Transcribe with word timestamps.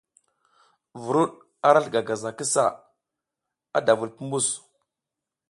Vuruɗ 1.03 1.29
arasl 1.67 1.89
gagaza 1.93 2.29
ki 2.37 2.45
sa, 2.53 2.65
ada 3.77 3.93
vul 3.97 4.11
pumbus. 4.15 4.47